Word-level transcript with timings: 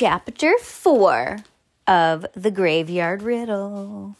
Chapter 0.00 0.56
4 0.58 1.38
of 1.88 2.24
The 2.36 2.52
Graveyard 2.52 3.20
Riddle. 3.20 4.14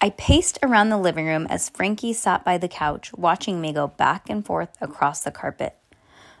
I 0.00 0.08
paced 0.08 0.58
around 0.62 0.88
the 0.88 0.96
living 0.96 1.26
room 1.26 1.46
as 1.50 1.68
Frankie 1.68 2.14
sat 2.14 2.42
by 2.42 2.56
the 2.56 2.66
couch, 2.66 3.12
watching 3.12 3.60
me 3.60 3.74
go 3.74 3.88
back 3.88 4.30
and 4.30 4.42
forth 4.42 4.70
across 4.80 5.22
the 5.22 5.30
carpet. 5.30 5.76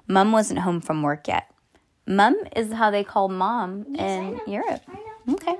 Mum 0.08 0.32
wasn't 0.32 0.60
home 0.60 0.80
from 0.80 1.02
work 1.02 1.28
yet. 1.28 1.52
Mum 2.06 2.38
is 2.56 2.72
how 2.72 2.90
they 2.90 3.04
call 3.04 3.28
mom 3.28 3.94
in 3.94 4.40
Europe. 4.46 4.80
Okay. 5.28 5.56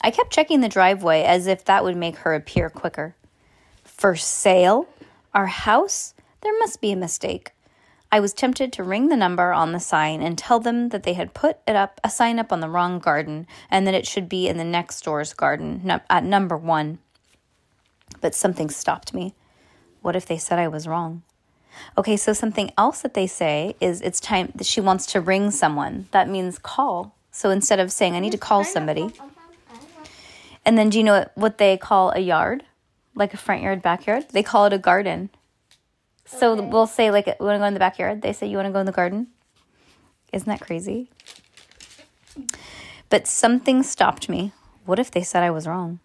I 0.00 0.10
kept 0.10 0.32
checking 0.32 0.62
the 0.62 0.70
driveway 0.70 1.24
as 1.24 1.46
if 1.46 1.66
that 1.66 1.84
would 1.84 1.98
make 1.98 2.16
her 2.16 2.32
appear 2.32 2.70
quicker. 2.70 3.14
For 3.84 4.16
sale? 4.16 4.88
Our 5.34 5.44
house? 5.44 6.14
There 6.40 6.58
must 6.60 6.80
be 6.80 6.92
a 6.92 6.96
mistake. 6.96 7.52
I 8.10 8.20
was 8.20 8.32
tempted 8.32 8.72
to 8.72 8.82
ring 8.82 9.08
the 9.08 9.16
number 9.16 9.52
on 9.52 9.72
the 9.72 9.80
sign 9.80 10.22
and 10.22 10.38
tell 10.38 10.60
them 10.60 10.88
that 10.90 11.02
they 11.02 11.12
had 11.12 11.34
put 11.34 11.58
it 11.66 11.76
up 11.76 12.00
a 12.02 12.08
sign 12.08 12.38
up 12.38 12.52
on 12.52 12.60
the 12.60 12.68
wrong 12.68 12.98
garden 12.98 13.46
and 13.70 13.86
that 13.86 13.94
it 13.94 14.06
should 14.06 14.28
be 14.28 14.48
in 14.48 14.56
the 14.56 14.64
next 14.64 15.02
door's 15.04 15.34
garden 15.34 16.00
at 16.08 16.24
number 16.24 16.56
1. 16.56 16.98
But 18.20 18.34
something 18.34 18.70
stopped 18.70 19.12
me. 19.12 19.34
What 20.00 20.16
if 20.16 20.24
they 20.24 20.38
said 20.38 20.58
I 20.58 20.68
was 20.68 20.88
wrong? 20.88 21.22
Okay, 21.98 22.16
so 22.16 22.32
something 22.32 22.72
else 22.78 23.02
that 23.02 23.14
they 23.14 23.26
say 23.26 23.76
is 23.80 24.00
it's 24.00 24.20
time 24.20 24.52
that 24.54 24.66
she 24.66 24.80
wants 24.80 25.04
to 25.06 25.20
ring 25.20 25.50
someone. 25.50 26.08
That 26.12 26.28
means 26.28 26.58
call. 26.58 27.14
So 27.30 27.50
instead 27.50 27.78
of 27.78 27.92
saying 27.92 28.14
I 28.14 28.20
need 28.20 28.32
to 28.32 28.38
call 28.38 28.64
somebody, 28.64 29.10
and 30.64 30.78
then 30.78 30.88
do 30.88 30.98
you 30.98 31.04
know 31.04 31.28
what 31.34 31.58
they 31.58 31.76
call 31.76 32.10
a 32.12 32.20
yard? 32.20 32.64
Like 33.14 33.34
a 33.34 33.36
front 33.36 33.62
yard, 33.62 33.82
backyard? 33.82 34.26
They 34.30 34.42
call 34.42 34.64
it 34.64 34.72
a 34.72 34.78
garden. 34.78 35.30
So 36.28 36.60
we'll 36.62 36.86
say 36.86 37.10
like, 37.10 37.26
we 37.26 37.46
want 37.46 37.56
to 37.56 37.58
go 37.58 37.64
in 37.64 37.74
the 37.74 37.80
backyard. 37.80 38.22
They 38.22 38.32
say, 38.32 38.46
you 38.46 38.56
want 38.56 38.66
to 38.66 38.72
go 38.72 38.80
in 38.80 38.86
the 38.86 38.92
garden? 38.92 39.28
Isn't 40.32 40.48
that 40.48 40.60
crazy? 40.60 41.10
But 43.08 43.26
something 43.26 43.82
stopped 43.82 44.28
me. 44.28 44.52
What 44.84 44.98
if 44.98 45.10
they 45.10 45.22
said 45.22 45.42
I 45.42 45.50
was 45.50 45.66
wrong? 45.66 46.00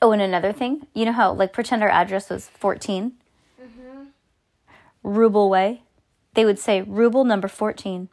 Oh, 0.00 0.12
and 0.12 0.22
another 0.22 0.52
thing, 0.52 0.86
you 0.94 1.04
know 1.04 1.12
how 1.12 1.32
like 1.32 1.52
pretend 1.52 1.82
our 1.82 1.88
address 1.88 2.30
was 2.30 2.48
14? 2.48 3.12
Mm-hmm. 3.60 4.02
Ruble 5.02 5.50
Way. 5.50 5.82
They 6.34 6.44
would 6.44 6.58
say 6.58 6.82
Ruble 6.82 7.24
number 7.24 7.48
14. 7.48 8.08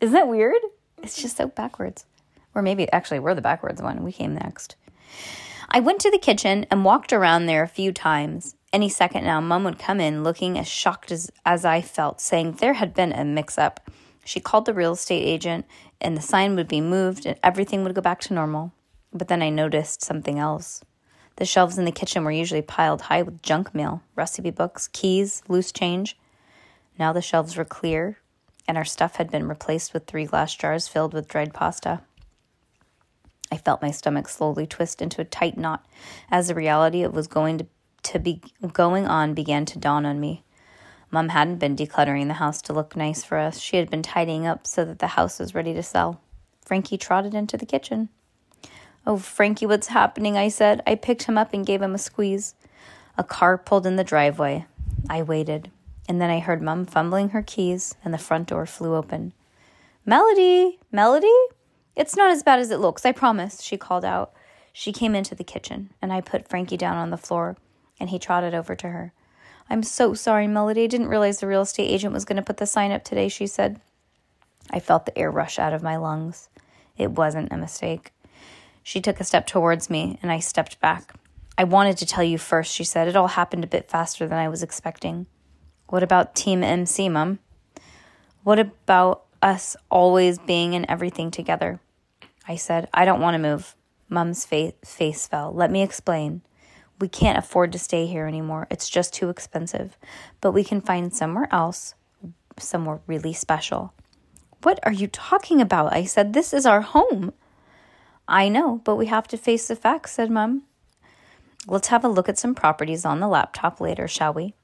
Isn't 0.00 0.14
that 0.14 0.28
weird? 0.28 0.56
It's 1.02 1.20
just 1.20 1.36
so 1.36 1.48
backwards. 1.48 2.06
Or 2.54 2.62
maybe 2.62 2.90
actually 2.90 3.18
we're 3.18 3.34
the 3.34 3.42
backwards 3.42 3.82
one. 3.82 4.02
We 4.02 4.12
came 4.12 4.34
next. 4.34 4.76
I 5.68 5.80
went 5.80 6.00
to 6.00 6.10
the 6.10 6.18
kitchen 6.18 6.66
and 6.70 6.84
walked 6.84 7.12
around 7.12 7.46
there 7.46 7.62
a 7.62 7.68
few 7.68 7.92
times. 7.92 8.55
Any 8.76 8.90
second 8.90 9.24
now, 9.24 9.40
Mum 9.40 9.64
would 9.64 9.78
come 9.78 10.00
in 10.00 10.22
looking 10.22 10.58
as 10.58 10.68
shocked 10.68 11.10
as, 11.10 11.30
as 11.46 11.64
I 11.64 11.80
felt, 11.80 12.20
saying 12.20 12.58
there 12.60 12.74
had 12.74 12.92
been 12.92 13.10
a 13.10 13.24
mix 13.24 13.56
up. 13.56 13.90
She 14.22 14.38
called 14.38 14.66
the 14.66 14.74
real 14.74 14.92
estate 14.92 15.24
agent, 15.24 15.64
and 15.98 16.14
the 16.14 16.20
sign 16.20 16.56
would 16.56 16.68
be 16.68 16.82
moved 16.82 17.24
and 17.24 17.38
everything 17.42 17.84
would 17.84 17.94
go 17.94 18.02
back 18.02 18.20
to 18.20 18.34
normal. 18.34 18.74
But 19.14 19.28
then 19.28 19.40
I 19.40 19.48
noticed 19.48 20.04
something 20.04 20.38
else. 20.38 20.84
The 21.36 21.46
shelves 21.46 21.78
in 21.78 21.86
the 21.86 21.90
kitchen 21.90 22.22
were 22.22 22.30
usually 22.30 22.60
piled 22.60 23.00
high 23.00 23.22
with 23.22 23.40
junk 23.40 23.74
mail, 23.74 24.02
recipe 24.14 24.50
books, 24.50 24.90
keys, 24.92 25.42
loose 25.48 25.72
change. 25.72 26.18
Now 26.98 27.14
the 27.14 27.22
shelves 27.22 27.56
were 27.56 27.64
clear, 27.64 28.18
and 28.68 28.76
our 28.76 28.84
stuff 28.84 29.16
had 29.16 29.30
been 29.30 29.48
replaced 29.48 29.94
with 29.94 30.04
three 30.04 30.26
glass 30.26 30.54
jars 30.54 30.86
filled 30.86 31.14
with 31.14 31.28
dried 31.28 31.54
pasta. 31.54 32.02
I 33.50 33.56
felt 33.56 33.80
my 33.80 33.90
stomach 33.90 34.28
slowly 34.28 34.66
twist 34.66 35.00
into 35.00 35.22
a 35.22 35.24
tight 35.24 35.56
knot 35.56 35.86
as 36.30 36.48
the 36.48 36.54
reality 36.54 37.02
of 37.02 37.14
was 37.14 37.26
going 37.26 37.56
to, 37.56 37.66
to 38.06 38.18
be 38.18 38.40
going 38.72 39.06
on 39.06 39.34
began 39.34 39.64
to 39.66 39.78
dawn 39.78 40.06
on 40.06 40.20
me. 40.20 40.44
Mum 41.10 41.28
hadn't 41.28 41.58
been 41.58 41.76
decluttering 41.76 42.26
the 42.26 42.34
house 42.34 42.60
to 42.62 42.72
look 42.72 42.96
nice 42.96 43.22
for 43.22 43.38
us. 43.38 43.60
She 43.60 43.76
had 43.76 43.90
been 43.90 44.02
tidying 44.02 44.46
up 44.46 44.66
so 44.66 44.84
that 44.84 44.98
the 44.98 45.08
house 45.08 45.38
was 45.38 45.54
ready 45.54 45.72
to 45.74 45.82
sell. 45.82 46.20
Frankie 46.64 46.98
trotted 46.98 47.34
into 47.34 47.56
the 47.56 47.66
kitchen. 47.66 48.08
Oh, 49.06 49.18
Frankie, 49.18 49.66
what's 49.66 49.86
happening? 49.88 50.36
I 50.36 50.48
said. 50.48 50.82
I 50.86 50.96
picked 50.96 51.24
him 51.24 51.38
up 51.38 51.52
and 51.52 51.64
gave 51.64 51.80
him 51.80 51.94
a 51.94 51.98
squeeze. 51.98 52.54
A 53.16 53.22
car 53.22 53.56
pulled 53.56 53.86
in 53.86 53.96
the 53.96 54.04
driveway. 54.04 54.66
I 55.08 55.22
waited, 55.22 55.70
and 56.08 56.20
then 56.20 56.28
I 56.28 56.40
heard 56.40 56.60
Mum 56.60 56.86
fumbling 56.86 57.28
her 57.28 57.42
keys, 57.42 57.94
and 58.04 58.12
the 58.12 58.18
front 58.18 58.48
door 58.48 58.66
flew 58.66 58.96
open. 58.96 59.32
Melody, 60.04 60.80
Melody? 60.90 61.32
It's 61.94 62.16
not 62.16 62.30
as 62.30 62.42
bad 62.42 62.58
as 62.58 62.70
it 62.70 62.80
looks, 62.80 63.06
I 63.06 63.12
promise, 63.12 63.62
she 63.62 63.76
called 63.76 64.04
out. 64.04 64.32
She 64.72 64.92
came 64.92 65.14
into 65.14 65.34
the 65.34 65.44
kitchen, 65.44 65.90
and 66.02 66.12
I 66.12 66.20
put 66.20 66.48
Frankie 66.48 66.76
down 66.76 66.96
on 66.96 67.10
the 67.10 67.16
floor, 67.16 67.56
and 67.98 68.10
he 68.10 68.18
trotted 68.18 68.54
over 68.54 68.74
to 68.76 68.88
her. 68.88 69.12
I'm 69.68 69.82
so 69.82 70.14
sorry, 70.14 70.46
Melody. 70.46 70.84
I 70.84 70.86
didn't 70.86 71.08
realize 71.08 71.40
the 71.40 71.46
real 71.46 71.62
estate 71.62 71.90
agent 71.90 72.12
was 72.12 72.24
going 72.24 72.36
to 72.36 72.42
put 72.42 72.58
the 72.58 72.66
sign 72.66 72.92
up 72.92 73.04
today, 73.04 73.28
she 73.28 73.46
said. 73.46 73.80
I 74.70 74.80
felt 74.80 75.06
the 75.06 75.18
air 75.18 75.30
rush 75.30 75.58
out 75.58 75.72
of 75.72 75.82
my 75.82 75.96
lungs. 75.96 76.48
It 76.96 77.10
wasn't 77.12 77.52
a 77.52 77.56
mistake. 77.56 78.12
She 78.82 79.00
took 79.00 79.20
a 79.20 79.24
step 79.24 79.46
towards 79.46 79.90
me, 79.90 80.18
and 80.22 80.30
I 80.30 80.38
stepped 80.38 80.80
back. 80.80 81.14
I 81.58 81.64
wanted 81.64 81.96
to 81.98 82.06
tell 82.06 82.22
you 82.22 82.38
first, 82.38 82.72
she 82.72 82.84
said. 82.84 83.08
It 83.08 83.16
all 83.16 83.28
happened 83.28 83.64
a 83.64 83.68
bit 83.68 83.88
faster 83.88 84.26
than 84.26 84.38
I 84.38 84.48
was 84.48 84.62
expecting. 84.62 85.26
What 85.88 86.02
about 86.02 86.34
Team 86.34 86.62
MC, 86.62 87.08
Mum? 87.08 87.38
What 88.44 88.58
about 88.58 89.24
us 89.42 89.76
always 89.90 90.38
being 90.38 90.74
in 90.74 90.88
everything 90.88 91.30
together? 91.30 91.80
I 92.46 92.56
said, 92.56 92.88
I 92.94 93.04
don't 93.04 93.20
want 93.20 93.34
to 93.34 93.38
move. 93.38 93.74
Mum's 94.08 94.44
fa- 94.44 94.74
face 94.84 95.26
fell. 95.26 95.52
Let 95.52 95.70
me 95.70 95.82
explain. 95.82 96.42
We 96.98 97.08
can't 97.08 97.38
afford 97.38 97.72
to 97.72 97.78
stay 97.78 98.06
here 98.06 98.26
anymore. 98.26 98.66
It's 98.70 98.88
just 98.88 99.12
too 99.12 99.28
expensive. 99.28 99.96
But 100.40 100.52
we 100.52 100.64
can 100.64 100.80
find 100.80 101.14
somewhere 101.14 101.48
else, 101.50 101.94
somewhere 102.58 103.00
really 103.06 103.32
special. 103.32 103.92
What 104.62 104.80
are 104.82 104.92
you 104.92 105.06
talking 105.06 105.60
about? 105.60 105.92
I 105.92 106.04
said, 106.04 106.32
This 106.32 106.52
is 106.54 106.64
our 106.66 106.80
home. 106.80 107.32
I 108.26 108.48
know, 108.48 108.80
but 108.84 108.96
we 108.96 109.06
have 109.06 109.28
to 109.28 109.36
face 109.36 109.68
the 109.68 109.76
facts, 109.76 110.12
said 110.12 110.30
Mum. 110.30 110.62
Let's 111.68 111.88
have 111.88 112.04
a 112.04 112.08
look 112.08 112.28
at 112.28 112.38
some 112.38 112.54
properties 112.54 113.04
on 113.04 113.20
the 113.20 113.28
laptop 113.28 113.80
later, 113.80 114.08
shall 114.08 114.32
we? 114.32 114.54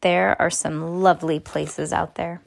There 0.00 0.40
are 0.40 0.50
some 0.50 1.02
lovely 1.02 1.38
places 1.38 1.92
out 1.92 2.14
there. 2.14 2.40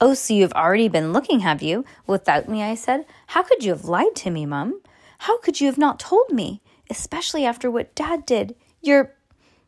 Oh, 0.00 0.14
so 0.14 0.34
you've 0.34 0.52
already 0.52 0.88
been 0.88 1.12
looking, 1.12 1.40
have 1.40 1.62
you? 1.62 1.84
Without 2.06 2.48
me, 2.48 2.62
I 2.62 2.74
said. 2.74 3.04
How 3.28 3.42
could 3.42 3.62
you 3.62 3.70
have 3.70 3.84
lied 3.84 4.16
to 4.16 4.30
me, 4.30 4.46
Mum? 4.46 4.80
How 5.18 5.38
could 5.38 5.60
you 5.60 5.66
have 5.66 5.78
not 5.78 6.00
told 6.00 6.30
me? 6.30 6.62
Especially 6.90 7.46
after 7.46 7.70
what 7.70 7.94
Dad 7.94 8.26
did. 8.26 8.54
You're 8.82 9.14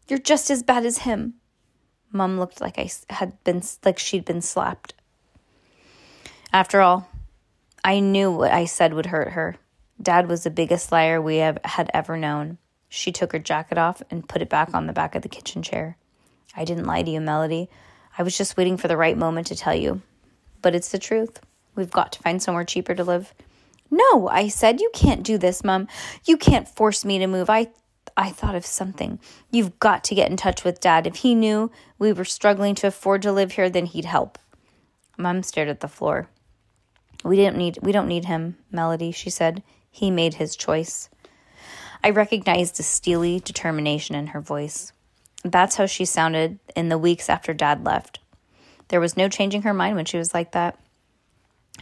you're 0.08 0.18
just 0.18 0.50
as 0.50 0.62
bad 0.62 0.84
as 0.84 0.98
him. 0.98 1.34
Mum 2.10 2.38
looked 2.38 2.60
like 2.60 2.78
I 2.78 2.90
had 3.08 3.42
been 3.44 3.62
like 3.84 3.98
she'd 3.98 4.24
been 4.24 4.42
slapped. 4.42 4.94
After 6.52 6.80
all, 6.82 7.08
I 7.84 8.00
knew 8.00 8.30
what 8.30 8.52
I 8.52 8.66
said 8.66 8.92
would 8.92 9.06
hurt 9.06 9.30
her. 9.30 9.56
Dad 10.00 10.28
was 10.28 10.44
the 10.44 10.50
biggest 10.50 10.92
liar 10.92 11.22
we 11.22 11.36
have, 11.36 11.58
had 11.64 11.90
ever 11.94 12.16
known. 12.16 12.58
She 12.88 13.12
took 13.12 13.32
her 13.32 13.38
jacket 13.38 13.78
off 13.78 14.02
and 14.10 14.28
put 14.28 14.42
it 14.42 14.50
back 14.50 14.74
on 14.74 14.86
the 14.86 14.92
back 14.92 15.14
of 15.14 15.22
the 15.22 15.28
kitchen 15.28 15.62
chair. 15.62 15.96
I 16.54 16.64
didn't 16.64 16.86
lie 16.86 17.02
to 17.02 17.10
you, 17.10 17.20
Melody. 17.20 17.70
I 18.18 18.22
was 18.22 18.36
just 18.36 18.56
waiting 18.56 18.76
for 18.76 18.88
the 18.88 18.96
right 18.96 19.16
moment 19.16 19.46
to 19.46 19.56
tell 19.56 19.74
you. 19.74 20.02
But 20.60 20.74
it's 20.74 20.90
the 20.90 20.98
truth. 20.98 21.40
We've 21.74 21.90
got 21.90 22.12
to 22.12 22.18
find 22.18 22.42
somewhere 22.42 22.64
cheaper 22.64 22.94
to 22.94 23.04
live. 23.04 23.32
No, 23.92 24.26
I 24.26 24.48
said, 24.48 24.80
you 24.80 24.90
can't 24.94 25.22
do 25.22 25.36
this, 25.36 25.62
Mum. 25.62 25.86
You 26.24 26.38
can't 26.38 26.66
force 26.66 27.04
me 27.04 27.18
to 27.18 27.26
move. 27.26 27.50
I 27.50 27.68
I 28.16 28.30
thought 28.30 28.54
of 28.54 28.66
something. 28.66 29.20
You've 29.50 29.78
got 29.78 30.02
to 30.04 30.14
get 30.14 30.30
in 30.30 30.36
touch 30.36 30.64
with 30.64 30.80
Dad. 30.80 31.06
If 31.06 31.16
he 31.16 31.34
knew 31.34 31.70
we 31.98 32.12
were 32.12 32.24
struggling 32.24 32.74
to 32.76 32.86
afford 32.88 33.22
to 33.22 33.32
live 33.32 33.52
here, 33.52 33.70
then 33.70 33.86
he'd 33.86 34.04
help. 34.06 34.38
Mum 35.16 35.42
stared 35.42 35.68
at 35.68 35.80
the 35.80 35.88
floor. 35.88 36.28
We 37.22 37.36
didn't 37.36 37.58
need 37.58 37.78
we 37.82 37.92
don't 37.92 38.08
need 38.08 38.24
him, 38.24 38.56
Melody, 38.70 39.12
she 39.12 39.30
said. 39.30 39.62
He 39.90 40.10
made 40.10 40.34
his 40.34 40.56
choice. 40.56 41.10
I 42.02 42.10
recognized 42.10 42.76
the 42.76 42.82
steely 42.82 43.40
determination 43.40 44.16
in 44.16 44.28
her 44.28 44.40
voice. 44.40 44.92
That's 45.44 45.76
how 45.76 45.86
she 45.86 46.06
sounded 46.06 46.58
in 46.74 46.88
the 46.88 46.98
weeks 46.98 47.28
after 47.28 47.52
Dad 47.52 47.84
left. 47.84 48.20
There 48.88 49.00
was 49.00 49.16
no 49.18 49.28
changing 49.28 49.62
her 49.62 49.74
mind 49.74 49.96
when 49.96 50.06
she 50.06 50.18
was 50.18 50.32
like 50.32 50.52
that. 50.52 50.78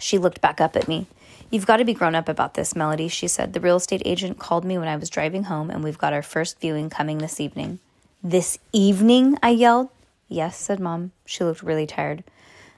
She 0.00 0.18
looked 0.18 0.40
back 0.40 0.60
up 0.60 0.76
at 0.76 0.88
me. 0.88 1.06
You've 1.50 1.66
got 1.66 1.78
to 1.78 1.84
be 1.84 1.94
grown 1.94 2.14
up 2.14 2.28
about 2.28 2.54
this, 2.54 2.76
Melody, 2.76 3.08
she 3.08 3.26
said. 3.26 3.52
The 3.52 3.60
real 3.60 3.76
estate 3.76 4.02
agent 4.04 4.38
called 4.38 4.64
me 4.64 4.78
when 4.78 4.86
I 4.86 4.94
was 4.94 5.10
driving 5.10 5.44
home, 5.44 5.68
and 5.68 5.82
we've 5.82 5.98
got 5.98 6.12
our 6.12 6.22
first 6.22 6.60
viewing 6.60 6.90
coming 6.90 7.18
this 7.18 7.40
evening. 7.40 7.80
This 8.22 8.58
evening? 8.72 9.36
I 9.42 9.50
yelled. 9.50 9.88
Yes, 10.28 10.56
said 10.56 10.78
Mom. 10.78 11.10
She 11.26 11.42
looked 11.42 11.64
really 11.64 11.88
tired. 11.88 12.22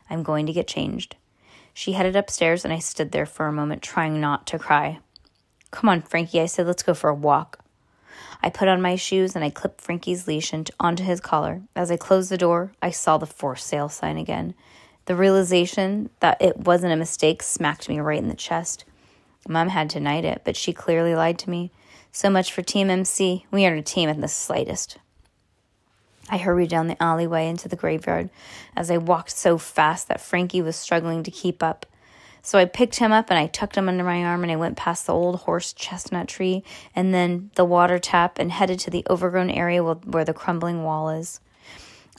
I'm 0.09 0.23
going 0.23 0.47
to 0.47 0.55
get 0.55 0.67
changed. 0.67 1.17
She 1.75 1.93
headed 1.93 2.17
upstairs, 2.17 2.65
and 2.65 2.73
I 2.73 2.79
stood 2.79 3.13
there 3.13 3.27
for 3.27 3.47
a 3.47 3.53
moment, 3.53 3.83
trying 3.83 4.23
not 4.23 4.47
to 4.47 4.59
cry. 4.59 5.01
Come 5.71 5.91
on, 5.91 6.01
Frankie, 6.01 6.41
I 6.41 6.47
said, 6.47 6.67
let's 6.67 6.83
go 6.83 6.95
for 6.95 7.11
a 7.11 7.15
walk. 7.15 7.59
I 8.43 8.51
put 8.51 8.69
on 8.69 8.83
my 8.83 8.97
shoes 8.97 9.37
and 9.37 9.45
I 9.45 9.51
clipped 9.51 9.81
Frankie's 9.81 10.27
leash 10.27 10.53
onto 10.81 11.05
his 11.05 11.21
collar. 11.21 11.63
As 11.77 11.91
I 11.91 11.97
closed 11.97 12.31
the 12.31 12.37
door, 12.37 12.73
I 12.83 12.91
saw 12.91 13.17
the 13.17 13.27
for 13.27 13.55
sale 13.55 13.89
sign 13.89 14.19
again. 14.19 14.55
The 15.07 15.17
realization 15.17 16.11
that 16.21 16.41
it 16.41 16.59
wasn't 16.59 16.93
a 16.93 16.97
mistake 16.97 17.43
smacked 17.43 17.89
me 17.89 17.99
right 18.01 18.19
in 18.19 18.29
the 18.29 18.35
chest. 18.35 18.85
Mom 19.49 19.69
had 19.69 19.89
denied 19.89 20.25
it, 20.25 20.43
but 20.45 20.57
she 20.57 20.73
clearly 20.73 21.15
lied 21.15 21.39
to 21.41 21.51
me. 21.51 21.73
So 22.13 22.31
much 22.31 22.53
for 22.53 22.63
Team 22.63 22.91
MC. 22.91 23.47
We 23.51 23.65
aren't 23.65 23.81
a 23.81 23.83
team 23.83 24.09
in 24.09 24.21
the 24.21 24.29
slightest. 24.29 24.99
I 26.31 26.39
hurried 26.39 26.71
down 26.71 26.87
the 26.87 27.03
alleyway 27.03 27.49
into 27.49 27.69
the 27.69 27.77
graveyard 27.77 28.31
as 28.77 28.91
I 28.91 28.99
walked 28.99 29.31
so 29.31 29.59
fast 29.59 30.09
that 30.09 30.21
Frankie 30.21 30.63
was 30.63 30.77
struggling 30.77 31.23
to 31.25 31.31
keep 31.31 31.63
up. 31.63 31.85
So 32.43 32.59
I 32.59 32.65
picked 32.65 32.97
him 32.97 33.13
up 33.13 33.31
and 33.31 33.39
I 33.39 33.47
tucked 33.47 33.77
him 33.77 33.89
under 33.89 34.05
my 34.05 34.25
arm 34.25 34.43
and 34.43 34.53
I 34.53 34.57
went 34.57 34.77
past 34.77 35.07
the 35.07 35.15
old 35.15 35.41
horse 35.41 35.73
chestnut 35.73 36.29
tree 36.29 36.65
and 36.95 37.13
then 37.13 37.51
the 37.55 37.65
water 37.65 37.99
tap 37.99 38.39
and 38.39 38.51
headed 38.51 38.79
to 38.81 38.91
the 38.91 39.05
overgrown 39.11 39.51
area 39.51 39.83
where 39.83 40.25
the 40.25 40.35
crumbling 40.35 40.85
wall 40.85 41.11
is. 41.11 41.41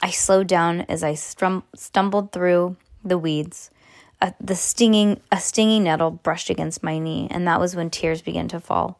I 0.03 0.09
slowed 0.09 0.47
down 0.47 0.81
as 0.89 1.01
I 1.01 1.13
strum- 1.13 1.63
stumbled 1.73 2.33
through 2.33 2.75
the 3.05 3.17
weeds. 3.17 3.71
A, 4.19 4.33
the 4.37 4.53
stinging 4.53 5.21
a 5.31 5.39
stinging 5.39 5.85
nettle 5.85 6.11
brushed 6.11 6.49
against 6.49 6.83
my 6.83 6.99
knee 6.99 7.29
and 7.31 7.47
that 7.47 7.61
was 7.61 7.73
when 7.73 7.89
tears 7.89 8.21
began 8.21 8.49
to 8.49 8.59
fall. 8.59 8.99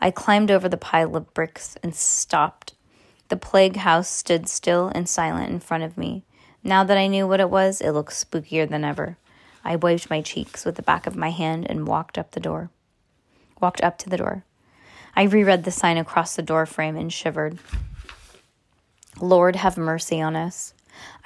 I 0.00 0.10
climbed 0.10 0.50
over 0.50 0.68
the 0.68 0.76
pile 0.76 1.14
of 1.14 1.32
bricks 1.32 1.76
and 1.80 1.94
stopped. 1.94 2.74
The 3.28 3.36
plague 3.36 3.76
house 3.76 4.08
stood 4.08 4.48
still 4.48 4.88
and 4.88 5.08
silent 5.08 5.48
in 5.48 5.60
front 5.60 5.84
of 5.84 5.96
me. 5.96 6.24
Now 6.64 6.82
that 6.82 6.98
I 6.98 7.06
knew 7.06 7.28
what 7.28 7.38
it 7.38 7.48
was, 7.48 7.80
it 7.80 7.92
looked 7.92 8.12
spookier 8.12 8.68
than 8.68 8.82
ever. 8.82 9.18
I 9.64 9.76
wiped 9.76 10.10
my 10.10 10.22
cheeks 10.22 10.64
with 10.64 10.74
the 10.74 10.82
back 10.82 11.06
of 11.06 11.14
my 11.14 11.30
hand 11.30 11.68
and 11.70 11.86
walked 11.86 12.18
up 12.18 12.32
the 12.32 12.40
door. 12.40 12.68
Walked 13.60 13.80
up 13.80 13.96
to 13.98 14.10
the 14.10 14.16
door. 14.16 14.44
I 15.14 15.22
reread 15.22 15.62
the 15.62 15.70
sign 15.70 15.98
across 15.98 16.34
the 16.34 16.42
door 16.42 16.66
frame 16.66 16.96
and 16.96 17.12
shivered. 17.12 17.60
Lord 19.20 19.56
have 19.56 19.76
mercy 19.76 20.20
on 20.20 20.36
us. 20.36 20.74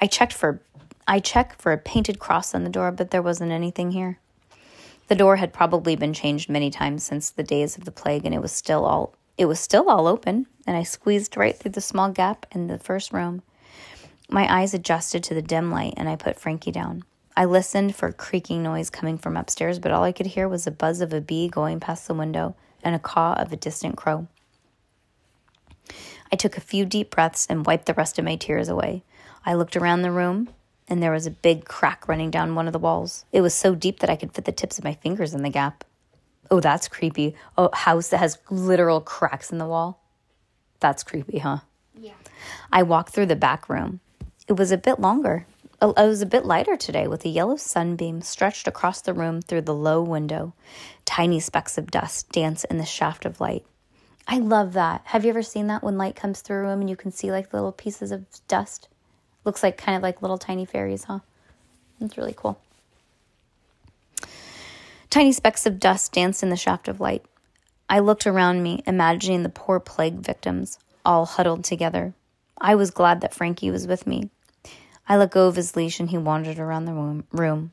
I 0.01 0.07
checked 0.07 0.33
for 0.33 0.61
I 1.07 1.19
checked 1.19 1.61
for 1.61 1.71
a 1.71 1.77
painted 1.77 2.19
cross 2.19 2.53
on 2.53 2.63
the 2.63 2.69
door, 2.69 2.91
but 2.91 3.11
there 3.11 3.21
wasn't 3.21 3.51
anything 3.51 3.91
here. 3.91 4.19
The 5.07 5.15
door 5.15 5.37
had 5.37 5.53
probably 5.53 5.95
been 5.95 6.13
changed 6.13 6.49
many 6.49 6.69
times 6.69 7.03
since 7.03 7.29
the 7.29 7.43
days 7.43 7.77
of 7.77 7.85
the 7.85 7.91
plague 7.91 8.25
and 8.25 8.35
it 8.35 8.41
was 8.41 8.51
still 8.51 8.85
all 8.85 9.13
it 9.37 9.45
was 9.45 9.59
still 9.59 9.89
all 9.89 10.07
open, 10.07 10.47
and 10.65 10.75
I 10.75 10.83
squeezed 10.83 11.37
right 11.37 11.55
through 11.55 11.71
the 11.71 11.81
small 11.81 12.09
gap 12.09 12.47
in 12.51 12.67
the 12.67 12.79
first 12.79 13.13
room. 13.13 13.43
My 14.29 14.51
eyes 14.51 14.73
adjusted 14.73 15.23
to 15.25 15.33
the 15.33 15.41
dim 15.41 15.71
light 15.71 15.93
and 15.95 16.09
I 16.09 16.15
put 16.15 16.39
Frankie 16.39 16.71
down. 16.71 17.03
I 17.37 17.45
listened 17.45 17.95
for 17.95 18.07
a 18.07 18.13
creaking 18.13 18.63
noise 18.63 18.89
coming 18.89 19.17
from 19.19 19.37
upstairs, 19.37 19.77
but 19.77 19.91
all 19.91 20.03
I 20.03 20.11
could 20.11 20.25
hear 20.25 20.49
was 20.49 20.65
the 20.65 20.71
buzz 20.71 21.01
of 21.01 21.13
a 21.13 21.21
bee 21.21 21.47
going 21.47 21.79
past 21.79 22.07
the 22.07 22.15
window 22.15 22.55
and 22.83 22.95
a 22.95 22.99
caw 22.99 23.33
of 23.33 23.53
a 23.53 23.55
distant 23.55 23.95
crow. 23.95 24.27
I 26.31 26.35
took 26.35 26.57
a 26.57 26.61
few 26.61 26.85
deep 26.85 27.11
breaths 27.11 27.47
and 27.49 27.65
wiped 27.65 27.85
the 27.85 27.93
rest 27.93 28.17
of 28.17 28.25
my 28.25 28.35
tears 28.35 28.69
away. 28.69 29.03
I 29.45 29.53
looked 29.53 29.75
around 29.75 30.01
the 30.01 30.11
room, 30.11 30.49
and 30.87 31.01
there 31.01 31.11
was 31.11 31.25
a 31.25 31.31
big 31.31 31.65
crack 31.65 32.07
running 32.07 32.31
down 32.31 32.55
one 32.55 32.67
of 32.67 32.73
the 32.73 32.79
walls. 32.79 33.25
It 33.31 33.41
was 33.41 33.53
so 33.53 33.75
deep 33.75 33.99
that 33.99 34.09
I 34.09 34.15
could 34.15 34.33
fit 34.33 34.45
the 34.45 34.51
tips 34.51 34.77
of 34.77 34.83
my 34.83 34.93
fingers 34.93 35.33
in 35.33 35.43
the 35.43 35.49
gap. 35.49 35.83
Oh, 36.49 36.59
that's 36.59 36.87
creepy. 36.87 37.35
A 37.57 37.75
house 37.75 38.09
that 38.09 38.19
has 38.19 38.37
literal 38.49 39.01
cracks 39.01 39.51
in 39.51 39.57
the 39.57 39.67
wall. 39.67 40.01
That's 40.79 41.03
creepy, 41.03 41.39
huh? 41.39 41.59
Yeah. 41.99 42.13
I 42.71 42.83
walked 42.83 43.13
through 43.13 43.25
the 43.25 43.35
back 43.35 43.67
room. 43.69 43.99
It 44.47 44.53
was 44.53 44.71
a 44.71 44.77
bit 44.77 44.99
longer, 44.99 45.45
it 45.79 45.95
was 45.95 46.23
a 46.23 46.25
bit 46.25 46.43
lighter 46.43 46.75
today 46.75 47.07
with 47.07 47.23
a 47.23 47.29
yellow 47.29 47.55
sunbeam 47.55 48.21
stretched 48.21 48.67
across 48.67 48.99
the 48.99 49.13
room 49.13 49.41
through 49.41 49.61
the 49.61 49.75
low 49.75 50.01
window. 50.01 50.53
Tiny 51.05 51.39
specks 51.39 51.77
of 51.77 51.91
dust 51.91 52.31
dance 52.31 52.63
in 52.63 52.79
the 52.79 52.85
shaft 52.85 53.25
of 53.25 53.39
light. 53.39 53.63
I 54.29 54.39
love 54.39 54.73
that. 54.73 55.01
Have 55.05 55.23
you 55.23 55.29
ever 55.29 55.41
seen 55.41 55.67
that 55.67 55.83
when 55.83 55.97
light 55.97 56.15
comes 56.15 56.41
through 56.41 56.57
a 56.57 56.61
room 56.63 56.81
and 56.81 56.89
you 56.89 56.97
can 56.97 57.11
see 57.11 57.31
like 57.31 57.53
little 57.53 57.71
pieces 57.71 58.11
of 58.11 58.25
dust? 58.49 58.89
Looks 59.45 59.63
like 59.63 59.77
kind 59.77 59.95
of 59.95 60.03
like 60.03 60.21
little 60.21 60.37
tiny 60.37 60.65
fairies, 60.65 61.05
huh? 61.05 61.19
It's 62.01 62.17
really 62.17 62.33
cool. 62.35 62.59
Tiny 65.09 65.31
specks 65.31 65.65
of 65.65 65.79
dust 65.79 66.11
danced 66.11 66.43
in 66.43 66.49
the 66.49 66.57
shaft 66.57 66.89
of 66.89 66.99
light. 66.99 67.23
I 67.89 67.99
looked 67.99 68.27
around 68.27 68.61
me, 68.61 68.83
imagining 68.85 69.43
the 69.43 69.49
poor 69.49 69.79
plague 69.79 70.15
victims, 70.15 70.77
all 71.05 71.25
huddled 71.25 71.63
together. 71.63 72.13
I 72.59 72.75
was 72.75 72.91
glad 72.91 73.21
that 73.21 73.33
Frankie 73.33 73.71
was 73.71 73.87
with 73.87 74.05
me. 74.05 74.29
I 75.07 75.15
let 75.15 75.31
go 75.31 75.47
of 75.47 75.55
his 75.55 75.77
leash 75.77 76.01
and 76.01 76.09
he 76.09 76.17
wandered 76.17 76.59
around 76.59 76.83
the 76.83 77.23
room. 77.31 77.71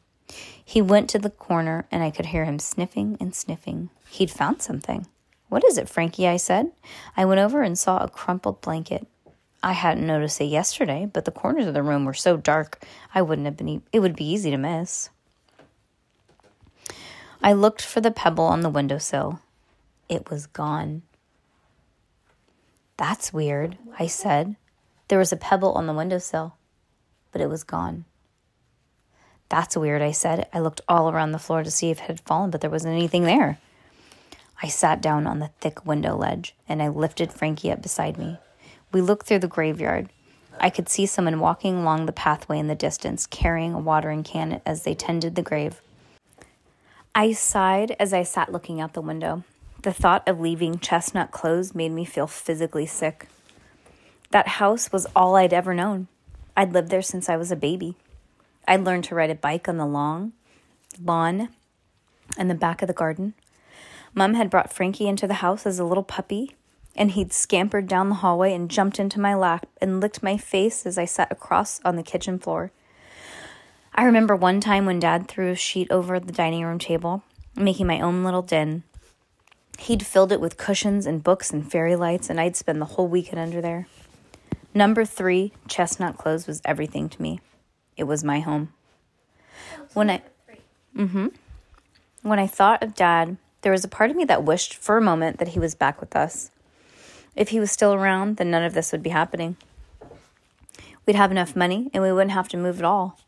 He 0.64 0.80
went 0.80 1.10
to 1.10 1.18
the 1.18 1.30
corner 1.30 1.88
and 1.90 2.04
I 2.04 2.12
could 2.12 2.26
hear 2.26 2.44
him 2.44 2.60
sniffing 2.60 3.16
and 3.18 3.34
sniffing. 3.34 3.90
He'd 4.08 4.30
found 4.30 4.62
something. 4.62 5.08
What 5.54 5.62
is 5.62 5.78
it, 5.78 5.88
Frankie? 5.88 6.26
I 6.26 6.36
said. 6.36 6.72
I 7.16 7.26
went 7.26 7.40
over 7.40 7.62
and 7.62 7.78
saw 7.78 8.02
a 8.02 8.10
crumpled 8.10 8.60
blanket. 8.60 9.06
I 9.62 9.70
hadn't 9.70 10.04
noticed 10.04 10.40
it 10.40 10.46
yesterday, 10.46 11.08
but 11.10 11.26
the 11.26 11.30
corners 11.30 11.68
of 11.68 11.74
the 11.74 11.82
room 11.84 12.04
were 12.04 12.12
so 12.12 12.36
dark 12.36 12.82
I 13.14 13.22
wouldn't 13.22 13.44
have 13.46 13.56
been 13.56 13.68
e- 13.68 13.82
it 13.92 14.00
would 14.00 14.16
be 14.16 14.28
easy 14.28 14.50
to 14.50 14.56
miss. 14.56 15.10
I 17.40 17.52
looked 17.52 17.82
for 17.82 18.00
the 18.00 18.10
pebble 18.10 18.46
on 18.46 18.62
the 18.62 18.68
windowsill. 18.68 19.38
It 20.08 20.28
was 20.28 20.48
gone. 20.48 21.02
That's 22.96 23.32
weird, 23.32 23.78
I 23.96 24.08
said. 24.08 24.56
There 25.06 25.20
was 25.20 25.32
a 25.32 25.36
pebble 25.36 25.74
on 25.74 25.86
the 25.86 25.94
windowsill 25.94 26.56
but 27.30 27.40
it 27.40 27.48
was 27.48 27.62
gone. 27.62 28.06
That's 29.48 29.76
weird, 29.76 30.02
I 30.02 30.10
said. 30.10 30.48
I 30.52 30.58
looked 30.58 30.80
all 30.88 31.12
around 31.12 31.30
the 31.30 31.38
floor 31.38 31.62
to 31.62 31.70
see 31.70 31.90
if 31.90 32.00
it 32.00 32.06
had 32.06 32.20
fallen, 32.22 32.50
but 32.50 32.60
there 32.60 32.70
wasn't 32.70 32.94
anything 32.94 33.22
there. 33.22 33.60
I 34.64 34.68
sat 34.68 35.02
down 35.02 35.26
on 35.26 35.40
the 35.40 35.50
thick 35.60 35.84
window 35.84 36.16
ledge 36.16 36.54
and 36.66 36.82
I 36.82 36.88
lifted 36.88 37.30
Frankie 37.30 37.70
up 37.70 37.82
beside 37.82 38.16
me. 38.16 38.38
We 38.92 39.02
looked 39.02 39.26
through 39.26 39.40
the 39.40 39.46
graveyard. 39.46 40.08
I 40.58 40.70
could 40.70 40.88
see 40.88 41.04
someone 41.04 41.38
walking 41.38 41.76
along 41.76 42.06
the 42.06 42.12
pathway 42.12 42.58
in 42.58 42.66
the 42.66 42.74
distance, 42.74 43.26
carrying 43.26 43.74
a 43.74 43.78
watering 43.78 44.22
can 44.22 44.62
as 44.64 44.84
they 44.84 44.94
tended 44.94 45.34
the 45.34 45.42
grave. 45.42 45.82
I 47.14 47.32
sighed 47.32 47.94
as 48.00 48.14
I 48.14 48.22
sat 48.22 48.52
looking 48.52 48.80
out 48.80 48.94
the 48.94 49.02
window. 49.02 49.44
The 49.82 49.92
thought 49.92 50.26
of 50.26 50.40
leaving 50.40 50.78
Chestnut 50.78 51.30
Close 51.30 51.74
made 51.74 51.92
me 51.92 52.06
feel 52.06 52.26
physically 52.26 52.86
sick. 52.86 53.28
That 54.30 54.48
house 54.48 54.90
was 54.90 55.06
all 55.14 55.36
I'd 55.36 55.52
ever 55.52 55.74
known. 55.74 56.08
I'd 56.56 56.72
lived 56.72 56.88
there 56.88 57.02
since 57.02 57.28
I 57.28 57.36
was 57.36 57.52
a 57.52 57.56
baby. 57.56 57.96
I'd 58.66 58.82
learned 58.82 59.04
to 59.04 59.14
ride 59.14 59.28
a 59.28 59.34
bike 59.34 59.68
on 59.68 59.76
the 59.76 59.84
long 59.84 60.32
lawn 60.98 61.50
in 62.38 62.48
the 62.48 62.54
back 62.54 62.80
of 62.80 62.88
the 62.88 62.94
garden. 62.94 63.34
Mum 64.14 64.34
had 64.34 64.50
brought 64.50 64.72
Frankie 64.72 65.08
into 65.08 65.26
the 65.26 65.34
house 65.34 65.66
as 65.66 65.78
a 65.78 65.84
little 65.84 66.04
puppy, 66.04 66.54
and 66.94 67.10
he'd 67.10 67.32
scampered 67.32 67.88
down 67.88 68.08
the 68.08 68.16
hallway 68.16 68.54
and 68.54 68.70
jumped 68.70 69.00
into 69.00 69.18
my 69.18 69.34
lap 69.34 69.66
and 69.80 70.00
licked 70.00 70.22
my 70.22 70.36
face 70.36 70.86
as 70.86 70.96
I 70.96 71.04
sat 71.04 71.32
across 71.32 71.80
on 71.84 71.96
the 71.96 72.02
kitchen 72.02 72.38
floor. 72.38 72.70
I 73.92 74.04
remember 74.04 74.36
one 74.36 74.60
time 74.60 74.86
when 74.86 75.00
Dad 75.00 75.26
threw 75.26 75.50
a 75.50 75.56
sheet 75.56 75.90
over 75.90 76.20
the 76.20 76.32
dining 76.32 76.64
room 76.64 76.78
table, 76.78 77.22
making 77.56 77.86
my 77.86 78.00
own 78.00 78.24
little 78.24 78.42
den. 78.42 78.84
He'd 79.78 80.06
filled 80.06 80.30
it 80.30 80.40
with 80.40 80.56
cushions 80.56 81.06
and 81.06 81.24
books 81.24 81.50
and 81.50 81.68
fairy 81.68 81.96
lights, 81.96 82.30
and 82.30 82.40
I'd 82.40 82.56
spend 82.56 82.80
the 82.80 82.86
whole 82.86 83.08
weekend 83.08 83.40
under 83.40 83.60
there. 83.60 83.88
Number 84.72 85.04
three, 85.04 85.52
Chestnut 85.68 86.16
Close 86.16 86.46
was 86.46 86.62
everything 86.64 87.08
to 87.08 87.22
me. 87.22 87.40
It 87.96 88.04
was 88.04 88.22
my 88.22 88.40
home. 88.40 88.72
When 89.92 90.10
I, 90.10 90.22
mm-hmm. 90.96 91.28
When 92.22 92.38
I 92.38 92.46
thought 92.46 92.82
of 92.82 92.94
Dad, 92.94 93.36
there 93.64 93.72
was 93.72 93.82
a 93.82 93.88
part 93.88 94.10
of 94.10 94.16
me 94.16 94.26
that 94.26 94.44
wished 94.44 94.74
for 94.74 94.98
a 94.98 95.02
moment 95.02 95.38
that 95.38 95.48
he 95.48 95.58
was 95.58 95.74
back 95.74 95.98
with 95.98 96.14
us. 96.14 96.50
If 97.34 97.48
he 97.48 97.58
was 97.58 97.72
still 97.72 97.94
around, 97.94 98.36
then 98.36 98.50
none 98.50 98.62
of 98.62 98.74
this 98.74 98.92
would 98.92 99.02
be 99.02 99.08
happening. 99.08 99.56
We'd 101.06 101.16
have 101.16 101.30
enough 101.30 101.56
money 101.56 101.90
and 101.94 102.02
we 102.02 102.12
wouldn't 102.12 102.32
have 102.32 102.48
to 102.48 102.58
move 102.58 102.78
at 102.78 102.84
all. 102.84 103.18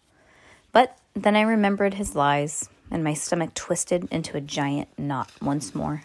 But 0.72 0.98
then 1.14 1.36
I 1.36 1.40
remembered 1.40 1.94
his 1.94 2.14
lies, 2.14 2.68
and 2.90 3.02
my 3.02 3.14
stomach 3.14 3.54
twisted 3.54 4.06
into 4.10 4.36
a 4.36 4.42
giant 4.42 4.88
knot 4.98 5.32
once 5.40 5.74
more. 5.74 6.02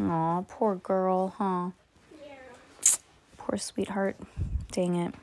Aw, 0.00 0.42
poor 0.48 0.74
girl, 0.74 1.32
huh? 1.38 1.70
Yeah. 2.26 2.34
Poor 3.38 3.56
sweetheart. 3.56 4.16
Dang 4.72 4.96
it. 4.96 5.14